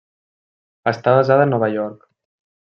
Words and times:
Està 0.93 1.13
basada 1.19 1.47
a 1.49 1.51
Nova 1.51 1.71
York. 1.77 2.09